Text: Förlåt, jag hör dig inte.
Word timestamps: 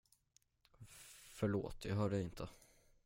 Förlåt, 1.33 1.85
jag 1.85 1.95
hör 1.95 2.09
dig 2.09 2.23
inte. 2.23 2.47